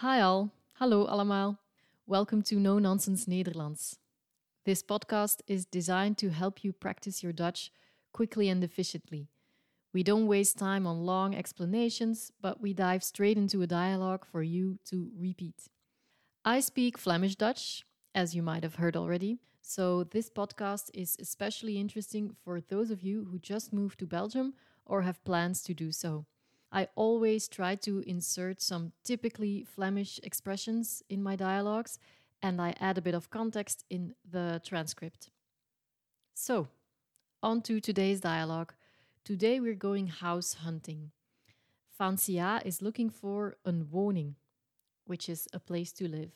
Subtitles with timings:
[0.00, 1.58] Hi all, hallo allemaal.
[2.06, 3.98] Welcome to No Nonsense Nederlands.
[4.64, 7.70] This podcast is designed to help you practice your Dutch
[8.10, 9.28] quickly and efficiently.
[9.92, 14.42] We don't waste time on long explanations, but we dive straight into a dialogue for
[14.42, 15.68] you to repeat.
[16.46, 21.76] I speak Flemish Dutch, as you might have heard already, so this podcast is especially
[21.76, 24.54] interesting for those of you who just moved to Belgium
[24.86, 26.24] or have plans to do so.
[26.72, 31.98] I always try to insert some typically Flemish expressions in my dialogues,
[32.42, 35.30] and I add a bit of context in the transcript.
[36.34, 36.68] So,
[37.42, 38.72] on to today's dialogue.
[39.24, 41.10] Today we're going house hunting.
[41.98, 44.36] Fancia is looking for een woning,
[45.06, 46.32] which is a place to live.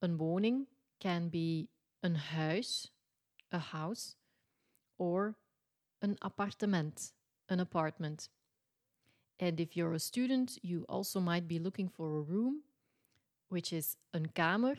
[0.00, 0.66] Een woning
[1.00, 1.68] can be
[2.02, 2.88] een huis,
[3.52, 4.14] a house,
[4.96, 5.34] or
[6.02, 7.12] een appartement,
[7.48, 8.28] an apartment.
[9.40, 12.60] And if you're a student, you also might be looking for a room,
[13.48, 14.76] which is een kamer,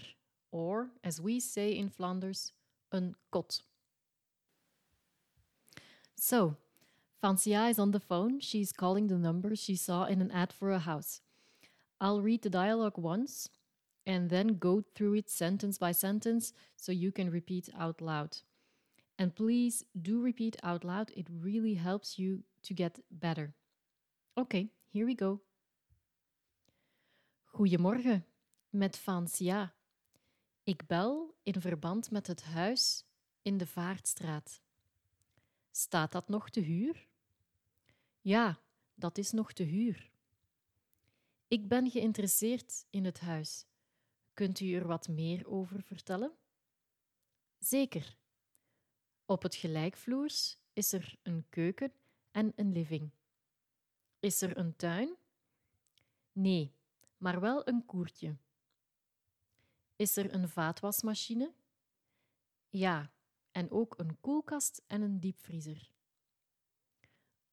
[0.51, 2.53] or as we say in Flanders,
[2.93, 3.63] een kot.
[6.15, 6.57] So,
[7.19, 8.39] Fancia is on the phone.
[8.39, 11.21] She's calling the number she saw in an ad for a house.
[11.99, 13.49] I'll read the dialogue once
[14.05, 18.37] and then go through it sentence by sentence so you can repeat out loud.
[19.17, 23.53] And please do repeat out loud, it really helps you to get better.
[24.33, 25.43] Oké, here we go.
[27.43, 28.25] Goedemorgen,
[28.69, 29.75] met Fancia.
[30.63, 33.05] Ik bel in verband met het huis
[33.41, 34.61] in de Vaartstraat.
[35.71, 37.07] Staat dat nog te huur?
[38.21, 38.59] Ja,
[38.93, 40.11] dat is nog te huur.
[41.47, 43.65] Ik ben geïnteresseerd in het huis.
[44.33, 46.31] Kunt u er wat meer over vertellen?
[47.59, 48.17] Zeker.
[49.25, 51.93] Op het gelijkvloers is er een keuken
[52.31, 53.11] en een living.
[54.21, 55.15] Is er een tuin?
[56.31, 56.73] Nee,
[57.17, 58.35] maar wel een koertje.
[59.95, 61.53] Is er een vaatwasmachine?
[62.69, 63.11] Ja,
[63.51, 65.91] en ook een koelkast en een diepvriezer.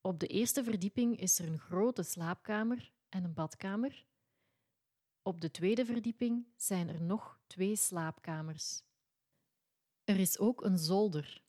[0.01, 4.05] Op de eerste verdieping is er een grote slaapkamer en een badkamer.
[5.23, 8.83] Op de tweede verdieping zijn er nog twee slaapkamers.
[10.05, 11.43] Er is ook een zolder.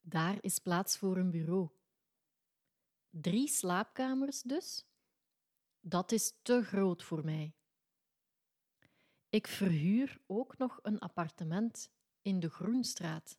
[0.00, 1.70] Daar is plaats voor een bureau.
[3.10, 4.84] Drie slaapkamers dus?
[5.80, 7.54] Dat is te groot voor mij.
[9.28, 11.90] Ik verhuur ook nog een appartement
[12.22, 13.38] in de Groenstraat.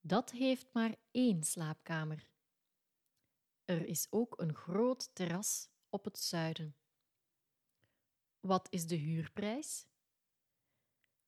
[0.00, 2.28] Dat heeft maar één slaapkamer.
[3.64, 6.76] Er is ook een groot terras op het zuiden.
[8.40, 9.86] Wat is de huurprijs?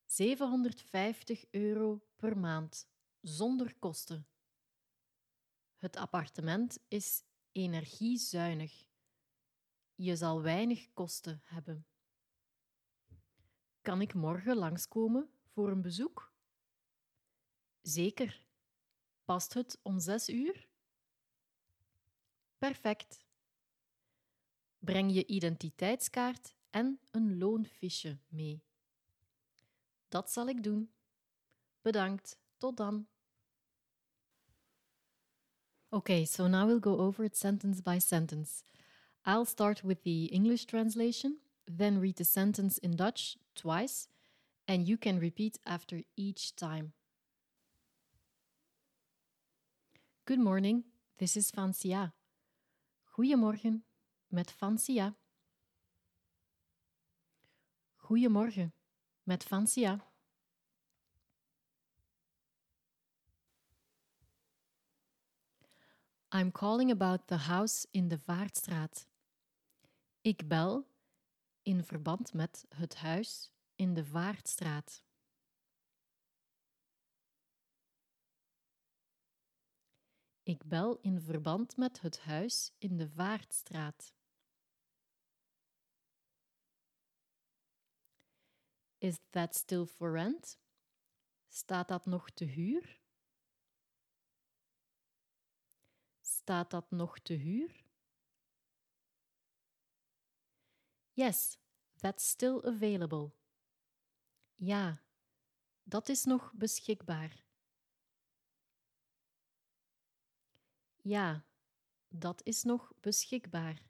[0.05, 2.89] 750 euro per maand,
[3.21, 4.29] zonder kosten.
[5.77, 7.23] Het appartement is
[7.57, 8.87] energiezuinig.
[9.95, 11.87] Je zal weinig kosten hebben.
[13.81, 16.33] Kan ik morgen langskomen voor een bezoek?
[17.81, 18.45] Zeker.
[19.25, 20.69] Past het om zes uur?
[22.59, 23.25] Perfect.
[24.79, 28.65] Breng je identiteitskaart en een loonfiche mee.
[30.09, 30.93] Dat zal ik doen.
[31.81, 32.39] Bedankt.
[32.57, 33.09] Tot dan.
[35.97, 38.63] Okay, so now we'll go over it sentence by sentence.
[39.25, 44.07] I'll start with the English translation, then read the sentence in Dutch twice,
[44.69, 46.93] and you can repeat after each time.
[50.27, 50.85] Good morning,
[51.19, 52.13] this is Fancia.
[53.17, 53.81] Goedemorgen,
[54.31, 55.15] met Fancia.
[58.07, 58.73] Goedemorgen,
[59.27, 60.03] met Fancia.
[66.37, 69.07] I'm calling about the house in de Vaartstraat.
[70.21, 70.87] Ik bel
[71.63, 75.03] in verband met het huis in de Vaartstraat.
[80.43, 84.15] Ik bel in verband met het huis in de Vaartstraat.
[88.99, 90.59] Is that still for rent?
[91.49, 93.05] Staat dat nog te huur?
[96.47, 97.85] Staat dat nog te huur?
[101.13, 101.59] Yes,
[101.97, 103.33] that's still available.
[104.55, 105.03] Ja,
[105.83, 107.45] dat is nog beschikbaar.
[111.03, 111.47] Ja,
[112.09, 113.83] dat is nog beschikbaar.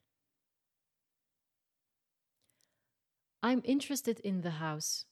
[3.41, 5.05] I'm interested in the house.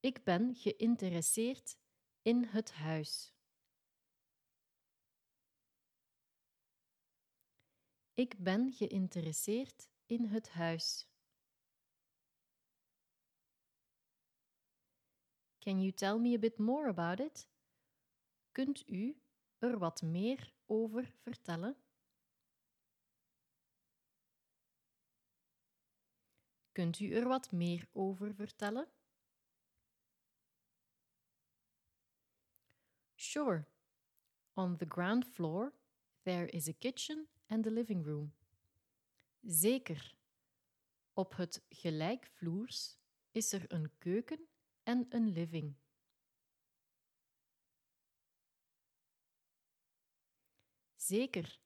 [0.00, 1.76] Ik ben geïnteresseerd
[2.22, 3.34] in het huis.
[8.14, 11.08] Ik ben geïnteresseerd in het huis.
[15.58, 17.48] Can you tell me a bit more about it?
[18.50, 19.22] Kunt u
[19.58, 21.76] er wat meer over vertellen?
[26.72, 28.88] Kunt u er wat meer over vertellen?
[33.14, 33.66] Sure.
[34.52, 35.72] On the ground floor,
[36.22, 38.34] there is a kitchen living room.
[39.40, 40.16] Zeker.
[41.12, 42.98] Op het gelijkvloers
[43.30, 44.48] is er een keuken
[44.82, 45.74] en een living.
[50.96, 51.60] Zeker.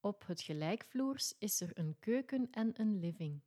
[0.00, 3.40] Op het gelijkvloers is er een keuken en een living.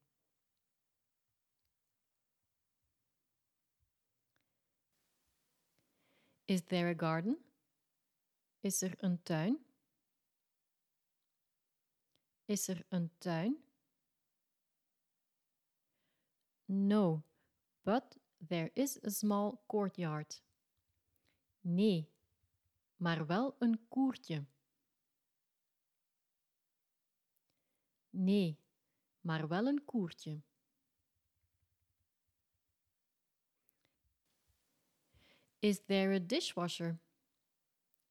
[6.46, 7.46] Is there a garden?
[8.60, 9.71] Is er een tuin?
[12.52, 13.64] Is er een tuin?
[16.66, 17.24] No,
[17.82, 18.18] but
[18.48, 20.44] there is a small courtyard.
[21.62, 22.10] Nee,
[22.96, 24.46] maar wel een koertje.
[28.10, 28.60] Nee,
[29.22, 30.42] maar wel een koertje.
[35.60, 37.00] Is there a dishwasher?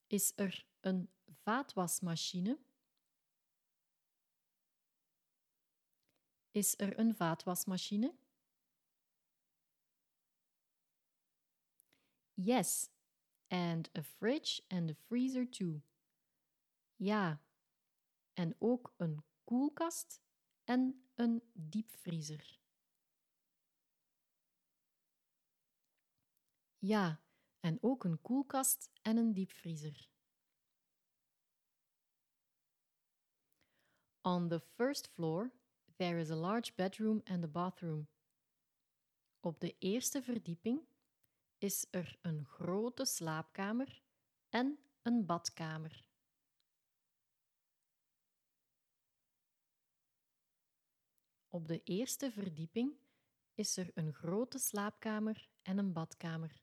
[0.07, 1.11] Is er een
[1.43, 2.59] vaatwasmachine?
[6.53, 8.15] Is er een vaatwasmachine?
[12.35, 12.91] Yes,
[13.49, 15.83] and a fridge and a freezer too.
[16.97, 17.43] Ja,
[18.35, 20.21] en ook een koelkast
[20.65, 22.61] en een diepvriezer.
[26.79, 27.23] Ja,
[27.61, 30.09] en ook een koelkast en een diepvriezer.
[34.23, 35.53] On the first floor,
[36.01, 38.09] there is a large bedroom and a bathroom.
[39.41, 40.81] Op de eerste verdieping
[41.59, 44.03] is er een grote slaapkamer
[44.49, 46.05] en een badkamer.
[51.49, 52.97] Op de eerste verdieping
[53.55, 56.63] is er een grote slaapkamer en een badkamer.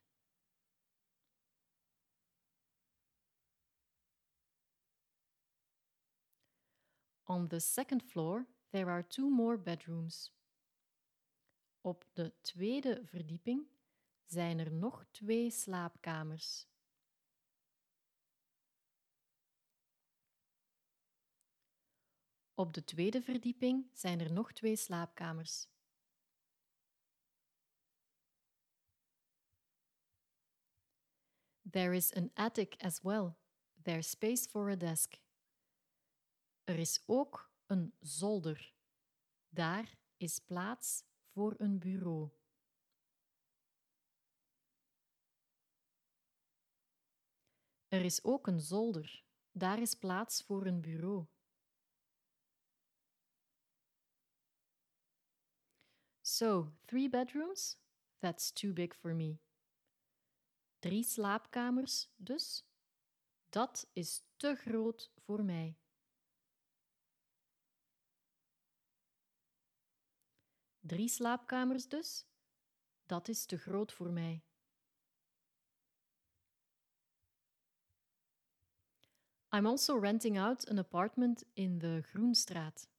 [7.24, 10.32] On the second floor there are two more bedrooms.
[11.82, 13.68] Op de tweede verdieping
[14.26, 16.68] zijn er nog twee slaapkamers.
[22.54, 25.68] Op de tweede verdieping zijn er nog twee slaapkamers.
[31.72, 33.36] There is an attic as well.
[33.84, 35.20] There's space for a desk.
[36.64, 38.74] Er is ook een zolder.
[39.50, 41.04] Daar is plaats
[41.34, 42.30] voor een bureau.
[47.88, 49.26] Er is ook een zolder.
[49.52, 51.26] Daar is plaats voor een bureau.
[56.22, 57.78] So, three bedrooms?
[58.20, 59.40] That's too big for me.
[60.80, 62.66] Drie slaapkamers dus?
[63.50, 65.78] Dat is te groot voor mij.
[70.88, 72.26] Drie slaapkamers dus?
[73.06, 74.44] Dat is te groot voor mij.
[79.56, 82.90] I'm also renting out an apartment in de Groenstraat.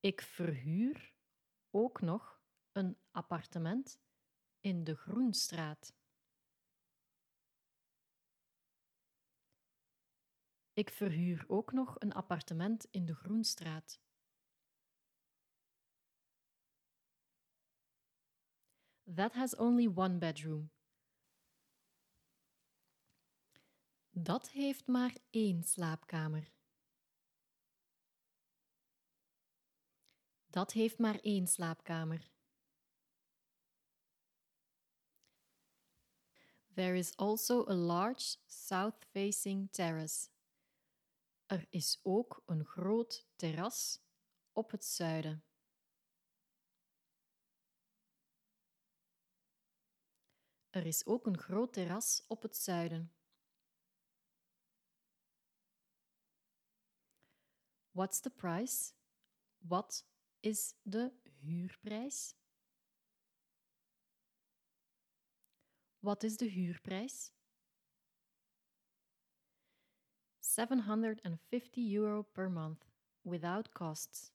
[0.00, 1.14] Ik verhuur
[1.70, 2.40] ook nog
[2.72, 4.00] een appartement
[4.60, 5.94] in de Groenstraat.
[10.72, 14.00] Ik verhuur ook nog een appartement in de Groenstraat.
[19.14, 20.70] That has only one bedroom.
[24.10, 26.52] Dat heeft maar één slaapkamer.
[30.46, 32.30] Dat heeft maar één slaapkamer.
[36.74, 40.28] There is also a large south-facing terrace.
[41.46, 44.00] Er is ook een groot terras
[44.52, 45.44] op het zuiden.
[50.70, 53.12] Er is ook een groot terras op het zuiden.
[57.90, 58.92] What's the price?
[59.58, 60.06] Wat
[60.40, 62.34] is de huurprijs?
[65.98, 67.32] Wat is de huurprijs?
[70.38, 72.86] 750 euro per month
[73.20, 74.32] without costs.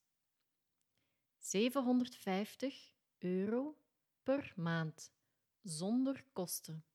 [1.39, 3.77] 750 euro
[4.23, 5.14] per maand
[5.65, 6.85] zonder kosten.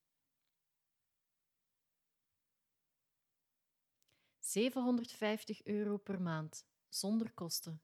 [4.39, 7.83] 750 euro per maand zonder kosten.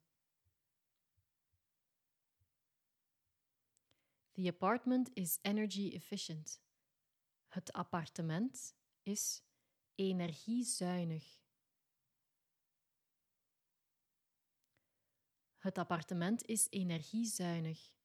[4.32, 6.60] The apartment is energy efficient.
[7.48, 9.42] Het appartement is
[9.94, 11.40] energiezuinig.
[15.58, 17.95] Het appartement is energiezuinig.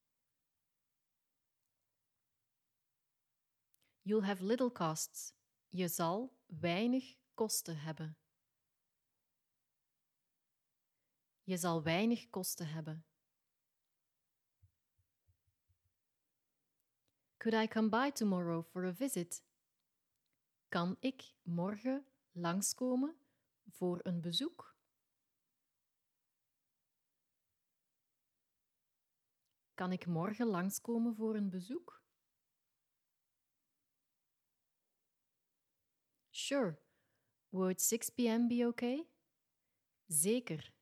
[4.04, 5.34] You'll have little costs.
[5.68, 8.16] Je zal weinig kosten hebben.
[11.42, 13.06] Je zal weinig kosten hebben.
[17.36, 19.44] Could I come by tomorrow for a visit?
[20.68, 23.16] Kan ik morgen langskomen
[23.68, 24.76] voor een bezoek?
[29.74, 32.01] Kan ik morgen langskomen voor een bezoek?
[36.42, 36.76] Sure.
[37.52, 38.48] Would 6 p.m.
[38.48, 39.06] be okay?
[40.08, 40.72] Zeker.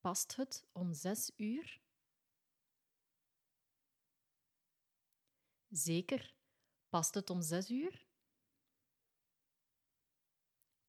[0.00, 1.80] Past het om zes uur?
[5.68, 6.34] Zeker.
[6.88, 8.06] Past het om zes uur?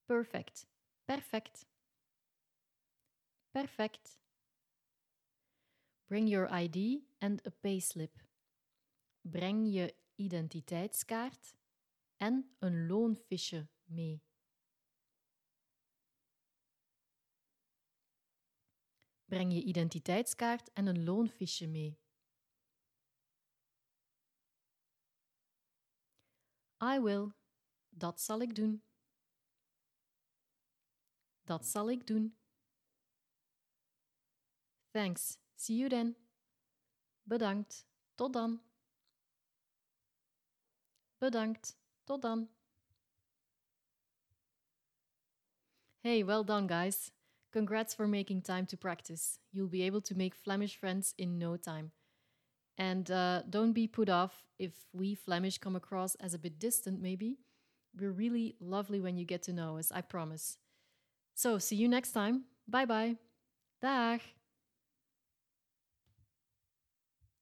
[0.05, 0.67] Perfect.
[1.05, 1.65] Perfect.
[3.51, 4.19] Perfect.
[6.05, 8.23] Bring your ID and a payslip.
[9.21, 11.55] Breng je identiteitskaart
[12.17, 13.67] en een loonfiche
[19.25, 21.99] Breng je identiteitskaart en een loonfiche mee.
[26.83, 27.31] I will.
[27.89, 28.83] Dat zal ik doen.
[31.43, 32.37] Dat zal ik doen.
[34.91, 35.37] Thanks.
[35.55, 36.17] See you then.
[37.21, 37.87] Bedankt.
[38.15, 38.61] Tot dan.
[41.17, 41.77] Bedankt.
[42.03, 42.56] Tot dan.
[46.07, 47.11] Hey, well done, guys.
[47.51, 49.39] Congrats for making time to practice.
[49.51, 51.91] You'll be able to make Flemish friends in no time.
[52.77, 57.01] And uh, don't be put off if we Flemish come across as a bit distant,
[57.01, 57.39] maybe.
[57.93, 60.57] We're really lovely when you get to know us, I promise.
[61.35, 62.45] So, see you next time.
[62.69, 63.17] Bye bye.
[63.81, 64.21] Dag.